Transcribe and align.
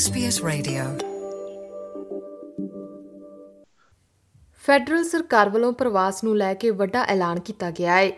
SBS 0.00 0.36
Radio 0.44 0.82
federal 4.64 5.02
ਸਰਕਾਰ 5.04 5.48
ਵੱਲੋਂ 5.48 5.72
ਪ੍ਰਵਾਸ 5.72 6.22
ਨੂੰ 6.24 6.36
ਲੈ 6.36 6.52
ਕੇ 6.54 6.70
ਵੱਡਾ 6.70 7.02
ਐਲਾਨ 7.04 7.40
ਕੀਤਾ 7.40 7.70
ਗਿਆ 7.70 7.96
ਹੈ 7.96 8.10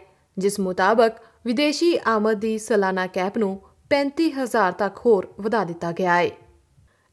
ਜਿਸ 0.36 0.58
ਮੁਤਾਬਕ 0.60 1.16
ਵਿਦੇਸ਼ੀ 1.46 1.96
ਆਮਦ 2.06 2.40
ਦੀ 2.40 2.56
ਸਾਲਾਨਾ 2.58 3.06
ਕੈਪ 3.06 3.38
ਨੂੰ 3.38 3.50
35000 3.90 4.76
ਤੱਕ 4.78 5.00
ਹੋਰ 5.06 5.26
ਵਧਾ 5.40 5.62
ਦਿੱਤਾ 5.64 5.92
ਗਿਆ 5.92 6.16
ਹੈ 6.16 6.28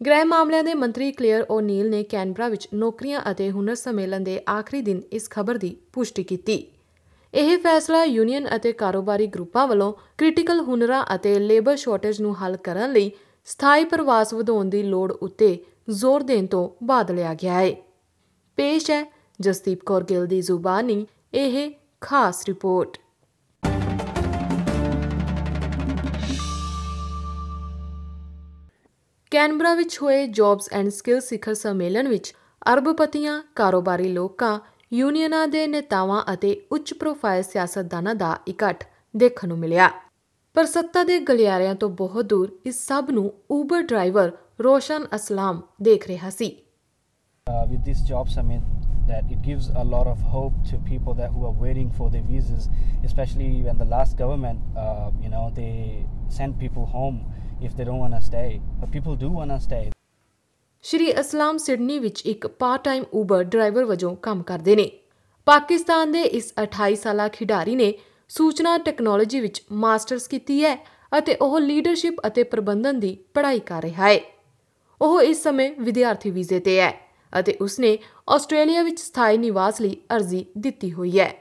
ਗ੍ਰਹਿ 0.02 0.26
ਮਾਮਲਿਆਂ 0.26 0.64
ਦੇ 0.64 0.74
ਮੰਤਰੀ 0.74 1.12
ਕਲੀਅਰ 1.12 1.46
ਓਨੀਲ 1.50 1.90
ਨੇ 1.90 2.04
ਕੈਨਬਰਾ 2.04 2.48
ਵਿੱਚ 2.48 2.68
ਨੌਕਰੀਆਂ 2.74 3.22
ਅਤੇ 3.32 3.50
ਹੁਨਰ 3.52 3.76
ਸੰਮੇਲਨ 3.76 4.24
ਦੇ 4.24 4.40
ਆਖਰੀ 4.50 4.82
ਦਿਨ 4.82 5.02
ਇਸ 5.12 5.30
ਖਬਰ 5.30 5.58
ਦੀ 5.58 5.76
ਪੁਸ਼ਟੀ 5.94 6.24
ਕੀਤੀ 6.24 6.58
ਇਹ 7.34 7.58
ਫੈਸਲਾ 7.58 8.04
ਯੂਨੀਅਨ 8.04 8.48
ਅਤੇ 8.56 8.72
ਕਾਰੋਬਾਰੀ 8.74 9.28
ਗਰੁੱਪਾਂ 9.28 9.68
ਵੱਲੋਂ 9.68 9.92
ਕ੍ਰਿਟੀਕਲ 10.18 10.60
ਹੁਨਰਾਂ 10.60 11.04
ਅਤੇ 11.16 11.38
ਲੇਬਰ 11.40 11.76
ਸ਼ਾਰਟੇਜ 11.78 12.22
ਨੂੰ 12.22 12.36
ਹੱਲ 12.36 12.58
ਕਰਨ 12.58 12.92
ਲਈ 12.92 13.12
ਸਥਾਈ 13.50 13.86
ਪ੍ਰਵਾਸ 13.86 14.34
ਵਧਾਉਣ 14.34 14.70
ਦੀ 14.70 14.82
ਲੋੜ 14.84 15.12
ਉੱਤੇ 15.12 15.58
ਜ਼ੋਰ 15.90 16.24
ਦੇਣ 16.24 16.46
ਤੋਂ 16.46 16.70
ਬਾਅਦ 16.86 17.12
ਲਿਆ 17.12 17.34
ਗਿਆ 17.34 17.54
ਹੈ 17.54 17.76
ਪੇਸ਼ 18.58 18.90
ਹੈ 18.92 19.04
ਜਸਦੀਪ 19.40 19.84
ਕੌਰ 19.86 20.04
ਗਿੱਲ 20.04 20.26
ਦੀ 20.28 20.42
ਜ਼ੁਬਾਨੀ 20.42 21.06
ਇਹ 21.34 21.72
ਖਾਸ 22.02 22.44
ਰਿਪੋਰਟ 22.48 22.98
ਕੈਨਬਰਾ 29.32 29.74
ਵਿੱਚ 29.76 29.98
ਹੋਏ 30.02 30.28
ਜੌਬਸ 30.28 30.70
ਐਂਡ 30.74 30.90
ਸਕਿੱਲ 30.90 31.20
ਸਿਖਰ 31.20 31.54
ਸੰਮੇਲਨ 31.54 32.08
ਵਿੱਚ 32.08 32.34
ਅਰਬਪਤੀਆਂ 32.74 33.42
ਕਾਰੋਬਾਰੀ 33.56 34.08
ਲੋਕਾਂ 34.08 34.60
ਯੂਨੀਅਨਾਂ 34.94 35.48
ਦੇ 35.48 35.66
ਨੇਤਾਵਾਂ 35.68 36.24
ਅਤੇ 36.34 36.56
ਉੱਚ 36.72 36.94
ਪ੍ਰੋਫਾਈਲ 36.94 37.44
ਸਿਆਸਤਦਾਨਾਂ 37.44 38.16
ਦਾ 38.16 38.36
ਇਕੱਠ 38.48 38.84
ਦੇਖਣ 39.14 39.48
ਨੂੰ 39.48 39.58
ਮਿਲਿਆ 39.58 39.90
ਪਰ 40.60 40.66
ਸੱਤਾ 40.66 41.04
ਦੇ 41.04 41.20
ਗਲਿਆਰਿਆਂ 41.20 41.76
ਤੋਂ 41.76 41.88
ਬਹੁਤ 41.90 42.26
ਦੂਰ 42.26 42.50
ਇਸ 42.66 42.80
ਸਭ 42.88 43.10
ਨੂੰ 43.12 43.32
ਊਬਰ 43.52 43.82
ਡਰਾਈਵਰ 43.82 44.32
ਰੋਸ਼ਨ 44.64 45.06
ਅਸਲਾਮ 45.16 45.62
ਦੇਖ 45.82 46.08
ਰਿਹਾ 46.08 46.30
ਸੀ 46.30 46.48
with 47.70 47.88
this 47.90 48.02
job 48.08 48.28
summit 48.28 48.66
that 49.12 49.30
it 49.36 49.46
gives 49.46 49.70
a 49.82 49.86
lot 49.92 50.10
of 50.14 50.26
hope 50.34 50.58
to 50.72 50.80
people 50.90 51.16
that 51.20 51.32
who 51.36 51.46
are 51.50 51.54
waiting 51.62 51.94
for 52.00 52.10
their 52.16 52.26
visas, 52.32 52.68
especially 53.10 53.48
when 53.68 53.80
the 53.84 53.88
last 53.94 54.18
government, 54.24 54.82
uh, 54.84 55.08
you 55.24 55.32
know, 55.36 55.46
they 55.62 55.72
send 56.40 56.60
people 56.66 56.92
home 56.98 57.22
if 57.70 57.80
they 57.80 57.88
don't 57.92 58.04
want 58.06 58.18
to 58.18 58.22
stay. 58.28 58.62
But 58.82 58.94
people 58.98 59.18
do 59.24 59.32
want 59.38 59.56
to 59.56 59.62
stay. 59.70 59.82
Shri 60.84 61.10
Aslam 61.20 61.58
Sydney 61.58 62.00
ਵਿੱਚ 62.00 62.22
ਇੱਕ 62.26 62.48
part 62.48 62.84
time 62.84 63.04
Uber 63.18 63.44
driver 63.44 63.86
ਵਜੋਂ 63.86 64.16
ਕੰਮ 64.16 64.44
ਕਰਦੇ 64.44 64.76
ਨੇ। 64.76 64.92
ਪਾਕਿਸਤਾਨ 65.46 66.12
ਦੇ 66.12 66.22
ਇਸ 66.22 66.54
28 66.64 66.96
ਸਾਲਾ 66.96 67.28
ਖਿਡਾਰੀ 67.28 67.76
ਨੇ 67.76 67.94
ਸੂਚਨਾ 68.30 68.78
ਟੈਕਨੋਲੋਜੀ 68.78 69.40
ਵਿੱਚ 69.40 69.62
ਮਾਸਟਰਸ 69.72 70.28
ਕੀਤੀ 70.28 70.64
ਹੈ 70.64 70.76
ਅਤੇ 71.18 71.36
ਉਹ 71.42 71.60
ਲੀਡਰਸ਼ਿਪ 71.60 72.20
ਅਤੇ 72.28 72.44
ਪ੍ਰਬੰਧਨ 72.44 73.00
ਦੀ 73.00 73.18
ਪੜ੍ਹਾਈ 73.34 73.60
ਕਰ 73.60 73.82
ਰਿਹਾ 73.82 74.08
ਹੈ 74.08 74.20
ਉਹ 75.02 75.22
ਇਸ 75.22 75.44
ਸਮੇਂ 75.44 75.72
ਵਿਦਿਆਰਥੀ 75.80 76.32
ਵੀਜ਼ੇ 76.32 76.60
ਤੇ 76.60 76.80
ਹੈ 76.80 76.94
ਅਤੇ 77.34 77.58
ਉਸਨੇ 77.62 77.98
ਆਸਟ੍ਰੇਲੀਆ 78.30 78.84
ਵਿੱਚ 78.84 79.00
ਸਥਾਈ 79.00 79.38
ਨਿਵਾਸ 79.38 79.82
ਲਈ 79.82 79.98
ਅਰਜ਼ੀ 80.16 80.46
ਦਿੱਤੀ 80.58 80.92
ਹੋਈ 80.92 81.20
ਹੈ 81.20 81.34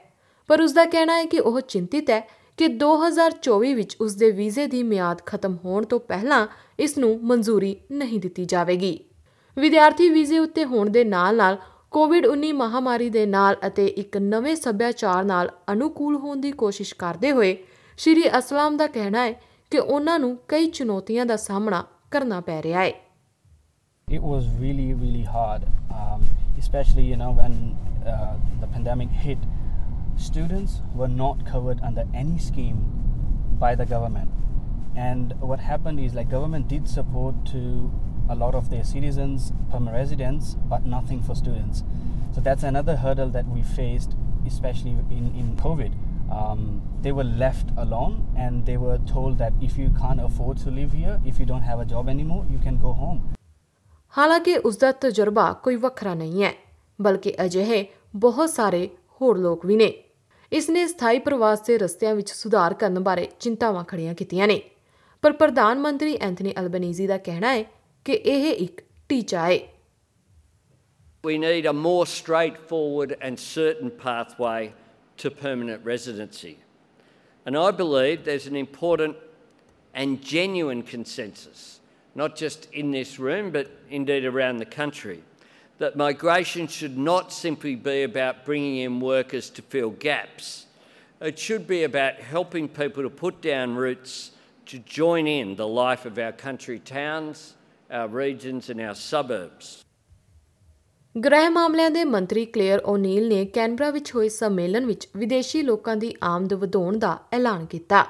ਪਰ 0.49 0.61
ਉਸ 0.61 0.71
ਦਾ 0.71 0.85
ਕਹਿਣਾ 0.85 1.17
ਹੈ 1.17 1.25
ਕਿ 1.25 1.39
ਉਹ 1.39 1.59
ਚਿੰਤਿਤ 1.61 2.09
ਹੈ 2.09 2.19
ਕਿ 2.59 2.67
2024 2.77 3.73
ਵਿੱਚ 3.75 3.95
ਉਸ 4.01 4.15
ਦੇ 4.15 4.31
ਵੀਜ਼ੇ 4.31 4.65
ਦੀ 4.67 4.81
ਮਿਆਦ 4.83 5.21
ਖਤਮ 5.25 5.57
ਹੋਣ 5.65 5.85
ਤੋਂ 5.85 5.99
ਪਹਿਲਾਂ 5.99 6.45
ਇਸ 6.79 6.97
ਨੂੰ 6.97 7.19
ਮਨਜ਼ੂਰੀ 7.23 7.75
ਨਹੀਂ 7.91 8.19
ਦਿੱਤੀ 8.19 8.45
ਜਾਵੇਗੀ 8.45 8.97
ਵਿਦਿਆਰਥੀ 9.57 10.09
ਵੀਜ਼ੇ 10.09 10.39
ਉੱਤੇ 10.39 10.65
ਹੋਣ 10.65 10.89
ਦੇ 10.89 11.03
ਨਾਲ-ਨਾਲ 11.03 11.57
ਕੋਵਿਡ 11.91 12.25
19 12.27 12.51
ਮਹਾਮਾਰੀ 12.53 13.09
ਦੇ 13.09 13.25
ਨਾਲ 13.25 13.55
ਅਤੇ 13.67 13.85
ਇੱਕ 14.01 14.17
ਨਵੇਂ 14.17 14.55
ਸੱਭਿਆਚਾਰ 14.55 15.23
ਨਾਲ 15.25 15.49
ਅਨੁਕੂਲ 15.71 16.15
ਹੋਣ 16.15 16.41
ਦੀ 16.41 16.51
ਕੋਸ਼ਿਸ਼ 16.51 16.93
ਕਰਦੇ 16.99 17.31
ਹੋਏ 17.31 17.55
ਸ਼੍ਰੀ 17.97 18.23
ਅਸਲਾਮ 18.39 18.77
ਦਾ 18.77 18.87
ਕਹਿਣਾ 18.87 19.23
ਹੈ 19.25 19.31
ਕਿ 19.71 19.79
ਉਹਨਾਂ 19.79 20.17
ਨੂੰ 20.19 20.37
ਕਈ 20.47 20.67
ਚੁਣੌਤੀਆਂ 20.67 21.25
ਦਾ 21.25 21.35
ਸਾਹਮਣਾ 21.35 21.83
ਕਰਨਾ 22.11 22.41
ਪੈ 22.41 22.61
ਰਿਹਾ 22.63 22.83
ਹੈ 22.83 22.91
it 24.07 24.23
was 24.27 24.45
really 24.59 24.85
really 24.99 25.23
hard 25.33 25.65
um, 25.95 26.21
especially 26.61 27.03
you 27.09 27.17
know 27.17 27.31
when 27.39 27.57
uh, 28.13 28.31
the 28.61 28.69
pandemic 28.75 29.11
hit 29.25 29.43
students 30.27 30.77
were 31.01 31.09
not 31.19 31.43
covered 31.49 31.83
under 31.89 32.05
any 32.21 32.39
scheme 32.45 32.79
by 33.63 33.71
the 33.81 33.87
government 33.91 34.39
and 35.09 35.35
what 35.51 35.65
happened 35.67 36.03
is 36.05 36.15
like 36.19 36.31
government 36.31 36.71
did 36.75 36.89
support 36.95 37.43
to 37.51 37.61
a 38.29 38.35
lot 38.35 38.55
of 38.55 38.69
their 38.69 38.83
citizens, 38.83 39.51
permanent 39.71 39.95
residents, 39.95 40.55
but 40.65 40.85
nothing 40.85 41.21
for 41.21 41.35
students. 41.35 41.83
So 42.33 42.41
that's 42.41 42.63
another 42.63 42.95
hurdle 42.97 43.29
that 43.29 43.47
we 43.47 43.63
faced, 43.63 44.15
especially 44.45 44.91
in, 44.91 45.33
in 45.35 45.55
COVID. 45.57 45.91
Um, 46.31 46.81
they 47.01 47.11
were 47.11 47.23
left 47.23 47.71
alone 47.77 48.27
and 48.37 48.65
they 48.65 48.77
were 48.77 48.99
told 48.99 49.37
that 49.39 49.53
if 49.61 49.77
you 49.77 49.89
can't 49.91 50.21
afford 50.21 50.57
to 50.59 50.71
live 50.71 50.91
here, 50.91 51.19
if 51.25 51.39
you 51.39 51.45
don't 51.45 51.63
have 51.63 51.79
a 51.79 51.85
job 51.85 52.07
anymore, 52.07 52.45
you 52.49 52.59
can 52.59 52.79
go 52.79 52.93
home. 52.93 53.21
ਹਾਲਾਂਕਿ 54.13 54.55
ਉਸ 54.65 54.77
ਦਾ 54.77 54.91
ਤਜਰਬਾ 55.01 55.51
ਕੋਈ 55.63 55.75
ਵੱਖਰਾ 55.75 56.13
ਨਹੀਂ 56.13 56.43
ਹੈ 56.43 56.51
ਬਲਕਿ 56.99 57.33
ਅਜਿਹੇ 57.45 57.85
ਬਹੁਤ 58.15 58.49
ਸਾਰੇ 58.49 58.87
ਹੋਰ 59.21 59.37
ਲੋਕ 59.37 59.65
ਵੀ 59.65 59.75
ਨੇ 59.75 59.91
ਇਸ 60.51 60.69
ਨੇ 60.69 60.85
ਸਥਾਈ 60.87 61.19
ਪ੍ਰਵਾਸ 61.19 61.61
ਦੇ 61.67 61.77
ਰਸਤਿਆਂ 61.77 62.13
ਵਿੱਚ 62.15 62.31
ਸੁਧਾਰ 62.33 62.73
ਕਰਨ 62.73 62.99
ਬਾਰੇ 63.03 63.27
ਚਿੰਤਾਵਾਂ 63.39 63.83
ਖੜੀਆਂ 63.87 64.13
ਕੀਤੀਆਂ 64.13 64.47
ਨੇ 64.47 64.61
ਪਰ 65.23 65.31
ਪ੍ਰਧਾਨ 65.31 65.79
ਮੰਤਰੀ 65.79 66.15
ਐਂਥਨੀ 66.21 66.53
ਅਲਬਨੀਜ਼ੀ 66.59 67.07
ਦਾ 67.07 67.17
ਕਹਿਣਾ 67.17 67.53
ਹੈ 67.53 67.63
ਕਿ 68.09 68.15
ਇਹ 68.25 68.53
ਇੱਕ 68.63 68.81
ਟੀਚਾ 69.09 69.45
ਹੈ 69.49 69.59
We 71.27 71.33
need 71.37 71.65
a 71.69 71.73
more 71.77 72.05
straightforward 72.09 73.11
and 73.27 73.39
certain 73.39 73.91
pathway 74.03 74.61
to 75.23 75.29
permanent 75.41 75.83
residency. 75.89 76.53
And 77.45 77.59
I 77.61 77.71
believe 77.81 78.23
there's 78.29 78.47
an 78.51 78.55
important 78.61 79.17
and 80.03 80.23
genuine 80.31 80.81
consensus, 80.93 81.65
not 82.21 82.39
just 82.43 82.67
in 82.81 82.95
this 82.95 83.11
room, 83.25 83.51
but 83.57 83.69
indeed 83.99 84.25
around 84.31 84.63
the 84.63 84.69
country, 84.77 85.19
that 85.83 86.01
migration 86.05 86.71
should 86.77 86.97
not 87.09 87.37
simply 87.41 87.75
be 87.91 87.97
about 88.07 88.41
bringing 88.49 88.77
in 88.87 88.99
workers 89.11 89.51
to 89.59 89.67
fill 89.75 89.93
gaps. 90.07 90.49
It 91.31 91.37
should 91.45 91.67
be 91.75 91.83
about 91.91 92.25
helping 92.33 92.73
people 92.81 93.07
to 93.09 93.13
put 93.23 93.39
down 93.51 93.79
roots 93.85 94.17
to 94.71 94.83
join 94.97 95.33
in 95.37 95.55
the 95.63 95.71
life 95.83 96.11
of 96.13 96.17
our 96.27 96.35
country 96.47 96.79
towns 96.97 97.55
our 97.91 98.07
regions 98.07 98.69
and 98.69 98.79
our 98.81 98.95
suburbs. 98.95 99.83
ਗ੍ਰਹਿ 101.23 101.49
ਮਾਮਲਿਆਂ 101.49 101.89
ਦੇ 101.91 102.03
ਮੰਤਰੀ 102.05 102.45
Clair 102.45 102.81
O'Neill 102.85 103.27
ਨੇ 103.29 103.45
Canberra 103.45 103.89
ਵਿੱਚ 103.91 104.13
ਹੋਏ 104.15 104.29
ਸੰਮੇਲਨ 104.29 104.85
ਵਿੱਚ 104.85 105.07
ਵਿਦੇਸ਼ੀ 105.17 105.61
ਲੋਕਾਂ 105.61 105.95
ਦੀ 105.97 106.13
ਆਮਦ 106.23 106.53
ਵਧਾਉਣ 106.53 106.97
ਦਾ 106.99 107.19
ਐਲਾਨ 107.33 107.65
ਕੀਤਾ। 107.65 108.05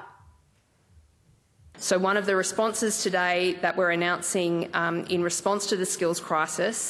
So, 1.80 1.96
one 1.96 2.18
of 2.18 2.26
the 2.26 2.36
responses 2.36 3.02
today 3.02 3.56
that 3.62 3.74
we're 3.74 3.90
announcing 3.90 4.68
um, 4.74 5.06
in 5.08 5.22
response 5.22 5.66
to 5.68 5.76
the 5.76 5.86
skills 5.86 6.20
crisis 6.20 6.89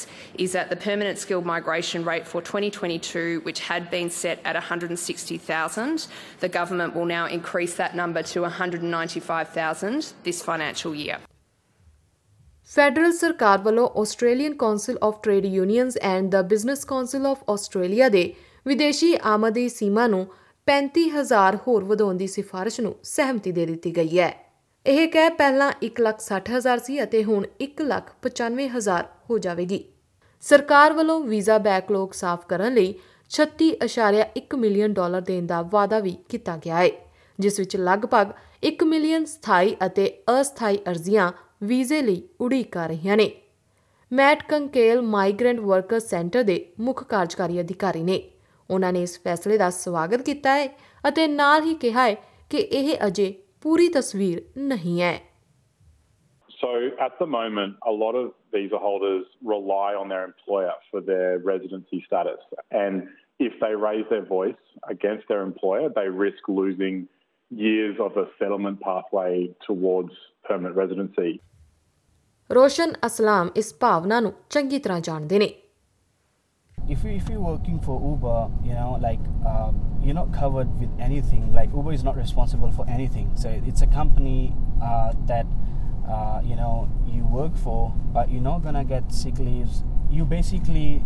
is 0.37 0.51
that 0.51 0.69
the 0.69 0.75
permanent 0.75 1.17
skilled 1.17 1.45
migration 1.45 2.03
rate 2.03 2.27
for 2.27 2.41
2022, 2.41 3.39
which 3.45 3.61
had 3.61 3.89
been 3.89 4.09
set 4.09 4.39
at 4.43 4.55
160,000, 4.55 6.07
the 6.41 6.49
government 6.49 6.93
will 6.93 7.05
now 7.05 7.25
increase 7.25 7.75
that 7.75 7.95
number 7.95 8.21
to 8.33 8.41
195,000 8.41 10.13
this 10.25 10.41
financial 10.41 10.93
year. 10.93 11.19
Federal 12.71 13.11
ਸਰਕਾਰ 13.11 13.57
ਵੱਲੋਂ 13.57 13.87
Australian 14.01 14.53
council 14.53 14.97
of 15.03 15.19
trade 15.23 15.45
unions 15.45 15.97
and 16.03 16.29
ਦਾ 16.31 16.41
business 16.43 16.85
council 16.85 17.25
of 17.25 17.49
Australia 17.49 18.07
ਦੇ 18.09 18.23
ਵਿਦੇਸ਼ੀ 18.65 19.15
ਆਮਦੀ 19.23 19.67
ਸੀਮਾ 19.69 20.05
ਨੂੰ 20.07 20.21
35000 20.67 21.57
ਹੋਰ 21.67 21.83
ਵਧਾਉਣ 21.83 22.17
ਦੀ 22.17 22.27
ਸਿਫਾਰਿਸ਼ 22.27 22.79
ਨੂੰ 22.81 22.93
ਸਹਿਮਤੀ 23.05 23.51
ਦੇ 23.51 23.65
ਦਿੱਤੀ 23.65 23.95
ਗਈ 23.97 24.19
ਹੈ 24.19 24.31
ਇਹ 24.85 25.07
ਕਹਿ 25.09 25.29
ਪਹਿਲਾਂ 25.39 25.69
160000 25.81 26.85
ਸੀ 26.85 27.03
ਅਤੇ 27.03 27.23
ਹੁਣ 27.23 27.49
195000 27.61 29.11
ਹੋ 29.29 29.37
ਜਾਵੇਗੀ 29.39 29.83
ਸਰਕਾਰ 30.43 30.93
ਵੱਲੋਂ 30.93 31.19
ਵੀਜ਼ਾ 31.25 31.57
ਬੈਕਲੌਗ 31.67 32.17
ਸਾਫ਼ 32.21 32.47
ਕਰਨ 32.47 32.73
ਲਈ 32.73 32.95
36.1 33.31 34.59
ਮਿਲੀਅਨ 34.59 34.93
ਡਾਲਰ 34.93 35.21
ਦੇਣ 35.27 35.45
ਦਾ 35.47 35.61
ਵਾਅਦਾ 35.71 35.99
ਵੀ 35.99 36.17
ਕੀਤਾ 36.29 36.59
ਗਿਆ 36.63 36.77
ਹੈ 36.77 36.89
ਜਿਸ 37.39 37.59
ਵਿੱਚ 37.59 37.77
ਲਗਭਗ 37.83 38.35
1 38.67 38.83
ਮਿਲੀਅਨ 38.87 39.25
ਸਥਾਈ 39.27 39.75
ਅਤੇ 39.85 40.11
ਅਸਥਾਈ 40.31 40.77
ਅਰਜ਼ੀਆਂ 40.87 41.31
ਵੀਜ਼ੇ 41.63 42.01
ਲਈ 42.01 42.21
ਉਡੀਕ 42.41 42.71
ਕਰ 42.71 42.87
ਰਹੀਆਂ 42.89 43.17
ਨੇ 43.17 43.31
Matt 44.11 44.43
Kunkel 44.43 45.01
migrant 45.01 45.59
worker 45.59 45.99
centre 45.99 46.43
ਦੇ 46.43 46.65
ਮੁੱਖ 46.79 47.03
ਕਾਰਜਕਾਰੀ 47.03 47.59
ਅਧਿਕਾਰੀ 47.61 48.03
ਨੇ 48.03 48.21
ਉਹਨਾਂ 48.69 48.91
ਨੇ 48.93 49.01
ਇਸ 49.03 49.19
ਫੈਸਲੇ 49.23 49.57
ਦਾ 49.57 49.69
ਸਵਾਗਤ 49.69 50.21
ਕੀਤਾ 50.25 50.53
ਹੈ 50.55 50.67
ਅਤੇ 51.03 51.27
ਨਾਲ 51.27 51.63
ਹੀ 51.63 51.73
ਕਿਹਾ 51.75 52.07
ਹੈ 52.07 52.15
ਕਿ 52.51 52.57
ਇਹ 52.57 52.95
ਅਜੇ 53.07 53.33
ਪੂਰੀ 53.61 53.87
ਤਸਵੀਰ 53.89 54.43
ਨਹੀਂ 54.57 55.01
ਹੈ 55.01 55.19
So 56.49 56.67
at 57.03 57.13
the 57.19 57.25
moment, 57.27 57.77
a 57.81 57.91
lot 57.91 58.15
of 58.15 58.25
visa 58.51 58.79
holders 58.79 59.23
rely 59.43 59.87
on 59.95 60.09
their 60.09 60.25
employer 60.25 60.73
for 60.91 61.01
their 61.01 61.39
residency 61.39 62.01
status. 62.01 62.43
And 62.81 63.07
if 63.39 63.55
they 63.61 63.71
raise 63.75 64.11
their 64.11 64.27
voice 64.27 64.59
against 64.91 65.25
their 65.27 65.41
employer, 65.41 65.87
they 65.89 66.07
risk 66.19 66.51
losing 66.51 66.99
years 67.51 67.97
of 67.99 68.17
a 68.17 68.27
settlement 68.37 68.79
pathway 68.81 69.31
towards 69.61 70.21
permanent 70.45 70.75
residency. 70.75 71.31
if 72.53 72.77
you 72.77 72.83
are 72.91 73.47
working 77.39 77.79
for 77.79 78.01
Uber, 78.01 78.49
you 78.65 78.73
know, 78.73 78.97
like 79.01 79.19
uh, 79.47 79.71
you're 80.01 80.13
not 80.13 80.33
covered 80.33 80.67
with 80.79 80.89
anything. 80.99 81.53
Like 81.53 81.71
Uber 81.73 81.93
is 81.93 82.03
not 82.03 82.17
responsible 82.17 82.71
for 82.71 82.85
anything. 82.89 83.31
So 83.35 83.49
it's 83.65 83.81
a 83.81 83.87
company 83.87 84.53
uh, 84.83 85.13
that 85.27 85.45
uh, 86.07 86.41
you 86.43 86.55
know 86.55 86.89
you 87.07 87.25
work 87.25 87.55
for, 87.55 87.93
but 88.13 88.29
you're 88.29 88.41
not 88.41 88.63
gonna 88.63 88.83
get 88.83 89.11
sick 89.13 89.39
leaves. 89.39 89.83
You 90.09 90.25
basically 90.25 91.03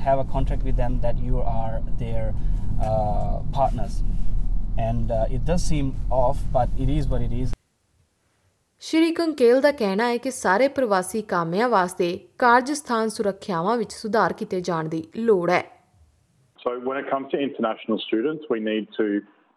have 0.00 0.18
a 0.18 0.24
contract 0.24 0.64
with 0.64 0.74
them 0.74 1.00
that 1.02 1.16
you 1.18 1.40
are 1.40 1.80
their 1.98 2.34
partners, 3.52 4.02
and 4.76 5.10
it 5.30 5.44
does 5.44 5.62
seem 5.62 5.94
off, 6.10 6.42
but 6.52 6.68
it 6.76 6.88
is 6.88 7.06
what 7.06 7.22
it 7.22 7.32
is. 7.32 7.52
ਸ਼੍ਰੀ 8.84 9.10
ਕੰਕੇਲ 9.14 9.60
ਦਾ 9.60 9.70
ਕਹਿਣਾ 9.78 10.06
ਹੈ 10.10 10.16
ਕਿ 10.18 10.30
ਸਾਰੇ 10.30 10.66
ਪ੍ਰਵਾਸੀ 10.76 11.20
ਕਾਮਿਆਂ 11.32 11.68
ਵਾਸਤੇ 11.68 12.06
ਕਾਰਜ 12.38 12.70
ਸਥਾਨ 12.72 13.08
ਸੁਰੱਖਿਆਵਾਂ 13.08 13.76
ਵਿੱਚ 13.78 13.92
ਸੁਧਾਰ 13.92 14.32
ਕੀਤੇ 14.38 14.60
ਜਾਣ 14.60 14.88
ਦੀ 14.94 15.02
ਲੋੜ 15.16 15.50
ਹੈ 15.50 15.62
So 16.58 16.72
when 16.86 16.98
it 17.00 17.06
comes 17.10 17.28
to 17.32 17.38
international 17.42 18.00
students, 18.02 18.48
we 18.52 18.58
need 18.60 18.88
to 18.96 19.04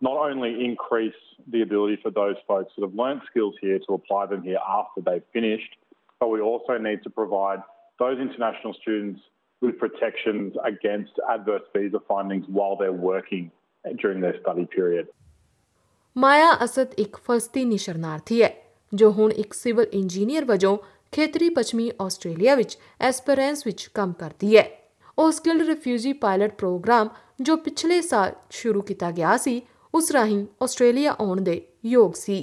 not 0.01 0.19
only 0.25 0.51
increase 0.65 1.17
the 1.55 1.61
ability 1.65 1.97
for 2.03 2.11
those 2.17 2.43
folks 2.51 2.75
that 2.75 2.85
have 2.85 2.99
learnt 3.01 3.25
skills 3.29 3.57
here 3.63 3.79
to 3.85 3.97
apply 3.97 4.21
them 4.33 4.43
here 4.49 4.61
after 4.75 5.03
they've 5.07 5.27
finished, 5.37 5.73
but 6.21 6.29
we 6.33 6.43
also 6.49 6.77
need 6.87 7.01
to 7.07 7.11
provide 7.21 7.63
those 7.99 8.21
international 8.27 8.75
students 8.81 9.21
with 9.61 9.79
protections 9.85 10.59
against 10.71 11.23
adverse 11.35 11.65
visa 11.77 12.03
findings 12.11 12.51
while 12.59 12.77
they're 12.81 12.99
working 13.09 13.49
during 14.03 14.21
their 14.27 14.37
study 14.43 14.67
period. 14.77 15.09
ਮਾਇਆ 16.15 16.51
ਅਸਦ 16.63 16.93
ਇੱਕ 16.97 17.17
ਫਲਸਤੀਨੀ 17.25 17.77
ਸ਼ਰਨਾਰਥੀ 17.77 18.41
ਹੈ 18.43 18.53
ਜੋ 18.91 19.11
ਹੁਣ 19.11 19.31
ਇੱਕ 19.31 19.53
civil 19.53 19.85
engineer 19.93 20.45
ਵਜੋਂ 20.45 20.77
ਖੇਤਰੀ 21.13 21.49
ਪੱਛਮੀ 21.49 21.91
Australia 22.01 22.55
ਵਿੱਚ 22.55 22.77
ਐਸਪੀਰੈਂਸ 23.01 23.65
ਵਿੱਚ 23.65 23.87
ਕੰਮ 23.93 24.13
ਕਰਦੀ 24.13 24.55
ਹੈ 24.57 24.69
ਉਹ 25.17 25.31
ਸਕਿਲਡ 25.31 25.67
ਰਿਫਿਊਜੀ 25.67 26.13
ਪਾਇਲਟ 26.13 26.53
ਪ੍ਰੋਗਰਾਮ 26.53 27.09
ਜੋ 27.41 27.55
ਪਿਛਲੇ 27.57 28.01
ਸਾਲ 28.01 28.33
ਸ਼ੁਰੂ 28.51 28.81
ਕੀਤਾ 28.81 29.11
ਗਿਆ 29.11 29.35
ਸੀ 29.37 29.61
ਉਸ 29.93 30.11
ਰਾਹੀਂ 30.11 30.45
ਆਸਟ੍ਰੇਲੀਆ 30.63 31.15
ਆਉਣ 31.19 31.41
ਦੇ 31.41 31.61
ਯੋਗ 31.85 32.13
ਸੀ 32.13 32.41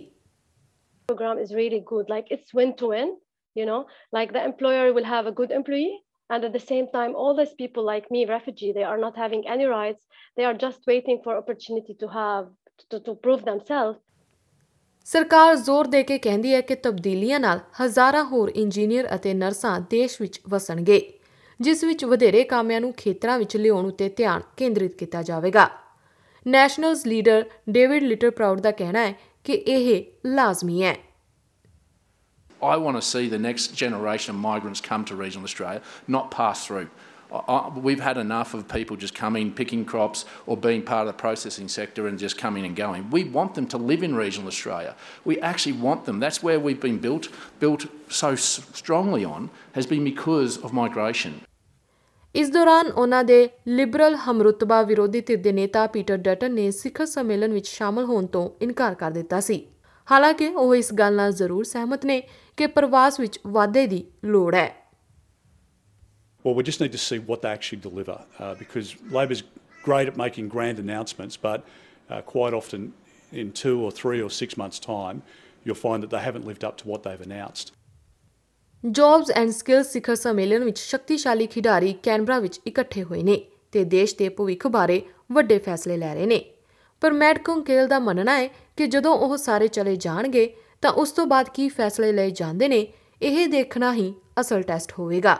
programme 1.08 1.38
is 1.38 1.54
really 1.54 1.80
good 1.80 2.10
like 2.10 2.32
it's 2.32 2.54
win 2.56 2.72
to 2.72 2.90
win 2.90 3.16
you 3.56 3.66
know 3.66 3.80
like 4.14 4.32
the 4.32 4.36
employer 4.36 4.92
will 4.92 5.04
have 5.04 5.28
a 5.28 5.30
good 5.30 5.52
employee 5.52 5.90
and 6.30 6.44
at 6.44 6.50
the 6.52 6.56
same 6.58 6.86
time 6.86 7.16
all 7.16 7.36
this 7.36 7.54
people 7.58 7.84
like 7.84 8.04
me 8.12 8.26
refugee 8.26 8.72
they 8.72 8.82
are 8.82 8.98
not 8.98 9.18
having 9.18 9.46
any 9.46 9.66
rights 9.66 10.06
they 10.36 10.44
are 10.44 10.54
just 10.54 10.88
waiting 10.88 11.18
for 11.24 11.36
opportunity 11.36 11.94
to 11.94 12.08
have 12.08 12.52
to 12.98 13.14
prove 13.14 13.40
themself 13.40 13.96
ਸਰਕਾਰ 15.06 15.54
ਜ਼ੋਰ 15.56 15.86
ਦੇ 15.86 16.02
ਕੇ 16.02 16.18
ਕਹਿੰਦੀ 16.18 16.54
ਹੈ 16.54 16.60
ਕਿ 16.60 16.74
ਤਬਦੀਲੀਆਂ 16.74 17.40
ਨਾਲ 17.40 17.60
ਹਜ਼ਾਰਾਂ 17.80 18.24
ਹੋਰ 18.24 18.50
ਇੰਜੀਨੀਅਰ 18.54 19.08
ਅਤੇ 19.14 19.34
ਨਰਸਾਂ 19.34 19.78
ਦੇਸ਼ 19.90 20.20
ਵਿੱਚ 20.20 20.40
ਵਸਣਗੇ 20.48 21.00
ਜਿਸ 21.60 21.84
ਵਿੱਚ 21.84 22.04
ਵਧੇਰੇ 22.04 22.42
ਕਾਮਿਆਂ 22.44 22.80
ਨੂੰ 22.80 22.92
ਖੇਤਰਾਂ 22.96 23.38
ਵਿੱਚ 23.38 23.56
ਲਿਆਉਣ 23.56 23.86
ਉਤੇ 23.86 24.08
ਧਿਆਨ 24.08 24.42
ਕੇਂਦਰਿਤ 24.56 24.96
ਕੀਤਾ 24.96 25.22
ਜਾਵੇਗਾ 25.22 25.68
Nationals 26.46 27.06
leader 27.06 27.44
David 27.70 28.02
litre 28.02 28.30
proud 28.30 28.60
ਦਾ 28.60 28.70
ਕਹਿਣਾ 28.70 29.06
ਹੈ 29.06 29.14
ਕਿ 29.44 29.52
ਇਹ 29.52 30.04
ਲਾਜ਼ਮੀ 30.26 30.82
ਹੈ 30.82 30.96
I 32.60 32.74
want 32.76 32.96
to 32.96 33.02
see 33.02 33.28
the 33.28 33.38
next 33.40 33.72
generation 33.76 34.32
of 34.32 34.36
migrants 34.40 34.80
come 34.80 35.04
to 35.04 35.14
regional 35.16 35.46
Australia, 35.46 35.80
not 36.08 36.28
pass 36.30 36.60
through. 36.66 36.86
I, 37.32 37.70
we've 37.86 38.00
had 38.00 38.18
enough 38.18 38.54
of 38.54 38.68
people 38.68 38.96
just 38.96 39.14
coming, 39.14 39.50
picking 39.50 39.84
crops, 39.84 40.24
or 40.46 40.56
being 40.56 40.82
part 40.82 41.06
of 41.08 41.14
the 41.14 41.18
processing 41.22 41.68
sector 41.68 42.06
and 42.08 42.18
just 42.18 42.36
coming 42.38 42.64
and 42.64 42.76
going. 42.76 43.10
We 43.10 43.24
want 43.24 43.54
them 43.54 43.66
to 43.66 43.78
live 43.78 44.02
in 44.02 44.14
regional 44.14 44.48
Australia. 44.48 44.94
We 45.24 45.40
actually 45.40 45.76
want 45.86 46.04
them. 46.04 46.20
That's 46.20 46.42
where 46.42 46.60
we've 46.60 46.80
been 46.80 46.98
built, 46.98 47.28
built 47.60 47.86
so 48.08 48.34
strongly 48.34 49.24
on, 49.24 49.50
has 49.72 49.86
been 49.86 50.04
because 50.04 50.58
of 50.58 50.72
migration. 50.72 51.32
ਇਸ 52.34 52.50
ਦੌਰਾਨ 52.50 52.86
ਉਹਨਾਂ 52.86 53.24
ਦੇ 53.24 53.48
Liberal 53.68 54.16
ਹਮਰਤਬਾ 54.16 54.82
ਵਿਰੋਧੀ 54.82 55.20
ਧਿਰ 55.20 55.38
ਦੇ 55.38 55.52
ਨੇਤਾ 55.52 55.86
Peter 55.86 56.16
Dutton 56.16 56.54
ਨੇ 56.54 56.70
ਸਿਖਰ 56.70 57.06
ਸੰਮੇਲਨ 57.06 57.52
ਵਿੱਚ 57.52 57.68
ਸ਼ਾਮਲ 57.68 58.04
ਹੋਣ 58.04 58.26
ਤੋਂ 58.26 58.50
ਇਨਕਾਰ 58.62 58.94
ਕਰ 58.94 59.10
ਦਿੱਤਾ 59.10 59.40
ਸੀ। 59.40 59.66
ਹਾਲਾਂਕਿ 60.12 60.48
ਉਹ 60.48 60.74
ਇਸ 60.74 60.94
ਗੱਲ 60.94 61.14
ਨਾਲ 61.16 61.32
ਜ਼ਰੂਰ 61.32 61.64
ਸਹਿਮਤ 61.64 62.06
ਨੇ 62.06 62.22
ਕਿ 62.56 62.66
ਪ੍ਰਵਾਸ 62.66 63.20
ਵਿੱਚ 63.20 63.40
ਵਾਧੇ 63.46 63.86
ਦੀ 63.86 64.04
ਲੋੜ 64.24 64.54
ਹੈ। 64.54 64.81
Well, 66.44 66.54
we 66.54 66.62
just 66.64 66.80
need 66.80 66.92
to 66.92 66.98
see 66.98 67.18
what 67.20 67.42
they 67.42 67.50
actually 67.50 67.80
deliver 67.80 68.20
uh, 68.38 68.54
because 68.54 68.96
Labor's 69.10 69.42
great 69.84 70.08
at 70.08 70.16
making 70.16 70.48
grand 70.48 70.78
announcements, 70.78 71.36
but 71.36 71.64
uh, 72.10 72.20
quite 72.22 72.52
often 72.52 72.92
in 73.32 73.52
two 73.52 73.80
or 73.80 73.90
three 73.92 74.20
or 74.20 74.30
six 74.30 74.56
months' 74.56 74.80
time, 74.80 75.22
you'll 75.64 75.74
find 75.76 76.02
that 76.02 76.10
they 76.10 76.20
haven't 76.20 76.44
lived 76.44 76.64
up 76.64 76.76
to 76.78 76.88
what 76.88 77.02
they've 77.04 77.20
announced. 77.20 77.72
Jobs 78.84 79.30
and 79.30 79.50
skill 79.50 79.82
ਸਿਖਰ 79.84 80.14
ਸੰਮੇਲਨ 80.14 80.64
ਵਿੱਚ 80.64 80.78
ਸ਼ਕਤੀਸ਼ਾਲੀ 80.78 81.46
ਖਿਡਾਰੀ 81.46 81.92
Canberra 82.02 82.38
ਵਿੱਚ 82.38 82.58
ਇਕੱਠੇ 82.66 83.02
ਹੋਏ 83.02 83.22
ਨੇ 83.22 83.36
ਤੇ 83.72 83.84
ਦੇਸ਼ 83.84 84.16
ਦੇ 84.18 84.28
ਭਵਿੱਖ 84.38 84.66
ਬਾਰੇ 84.66 85.00
ਵੱਡੇ 85.32 85.58
ਫੈਸਲੇ 85.66 85.96
ਲੈ 85.96 86.14
ਰਹੇ 86.14 86.26
ਨੇ 86.26 86.40
ਪਰ 87.02 87.12
ਮੈਟ 87.12 87.38
ਕੰਕੇਲ 87.44 87.86
ਦਾ 87.88 87.98
ਮੰਨਣਾ 87.98 88.36
ਹੈ 88.38 88.48
ਕਿ 88.76 88.86
ਜਦੋਂ 88.86 89.14
ਉਹ 89.26 89.36
ਸਾਰੇ 89.36 89.68
ਚਲੇ 89.68 89.94
ਜਾਣਗੇ 90.06 90.46
ਤਾਂ 90.82 90.90
ਉਸ 91.02 91.12
ਤੋਂ 91.12 91.26
ਬਾਅਦ 91.26 91.48
ਕੀ 91.54 91.68
ਫੈਸਲੇ 91.68 92.12
ਲਏ 92.12 92.30
ਜਾਂਦੇ 92.30 92.68
ਨੇ 92.68 92.86
ਇਹ 93.22 93.46
ਦੇਖਣਾ 93.48 93.92
ਹੀ 93.94 94.12
ਅਸਲ 94.40 94.62
ਟੈਸਟ 94.62 94.92
ਹੋਵੇਗਾ 94.98 95.38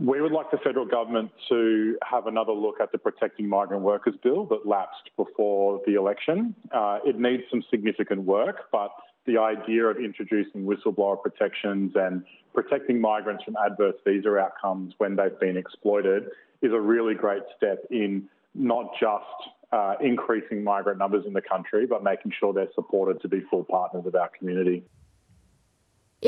we 0.00 0.22
would 0.22 0.32
like 0.32 0.50
the 0.50 0.56
federal 0.58 0.86
government 0.86 1.30
to 1.50 1.98
have 2.02 2.26
another 2.26 2.52
look 2.52 2.80
at 2.80 2.90
the 2.90 2.96
Protecting 2.96 3.46
Migrant 3.46 3.82
Workers 3.82 4.14
Bill 4.22 4.46
that 4.46 4.66
lapsed 4.66 5.10
before 5.16 5.82
the 5.86 5.94
election. 5.94 6.54
Uh, 6.72 7.00
it 7.04 7.18
needs 7.20 7.42
some 7.50 7.62
significant 7.70 8.22
work, 8.22 8.70
but 8.72 8.90
the 9.26 9.36
idea 9.36 9.84
of 9.84 9.98
introducing 9.98 10.64
whistleblower 10.64 11.22
protections 11.22 11.92
and 11.94 12.24
protecting 12.54 12.98
migrants 12.98 13.44
from 13.44 13.56
adverse 13.64 13.94
visa 14.06 14.36
outcomes 14.38 14.94
when 14.96 15.16
they've 15.16 15.38
been 15.38 15.58
exploited 15.58 16.24
is 16.62 16.72
a 16.72 16.80
really 16.80 17.14
great 17.14 17.42
step 17.56 17.84
in 17.90 18.26
not 18.54 18.86
just 18.98 19.24
uh, 19.72 19.94
increasing 20.00 20.64
migrant 20.64 20.98
numbers 20.98 21.24
in 21.26 21.34
the 21.34 21.42
country, 21.42 21.86
but 21.86 22.02
making 22.02 22.32
sure 22.40 22.54
they're 22.54 22.72
supported 22.74 23.20
to 23.20 23.28
be 23.28 23.40
full 23.50 23.64
partners 23.64 24.04
of 24.06 24.14
our 24.14 24.30
community. 24.30 24.82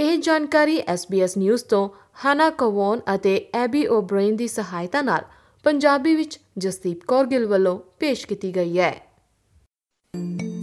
ਇਹ 0.00 0.19
ਜਾਣਕਾਰੀ 0.19 0.81
SBS 0.81 1.29
news 1.39 1.65
ਤੋਂ 1.65 1.89
ਹਾਨਾ 2.25 2.51
ਕਵੋਨ 2.51 3.01
ਅਤੇ 3.15 3.51
ਐਬੀ 3.55 3.87
ਓਬ੍ਰੇਨ 3.87 4.37
ਦੀ 4.37 4.49
ਸਹਾਇਤਾ 4.49 5.03
ਨਾਲ 5.03 5.25
ਪੰਜਾਬੀ 5.65 6.15
ਵਿੱਚ 6.17 6.41
ਜਸਦੀਪ 6.59 7.05
ਕੌਰ 7.09 7.27
ਗਿੱਲ 7.27 7.47
ਵੱਲੋਂ 7.47 7.79
ਪੇਸ਼ 7.99 8.27
ਕੀਤੀ 8.27 8.57
ਗਈ 8.57 8.79
ਹੈ। 8.79 8.93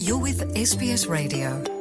You 0.09 0.17
with 0.17 0.41
SBS 0.63 1.03
Radio 1.11 1.78